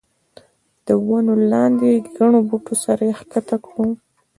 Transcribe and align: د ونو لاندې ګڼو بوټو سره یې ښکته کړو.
د 0.85 0.87
ونو 1.05 1.33
لاندې 1.51 1.91
ګڼو 2.17 2.39
بوټو 2.47 2.75
سره 2.83 3.01
یې 3.07 3.13
ښکته 3.19 3.57
کړو. 3.65 3.85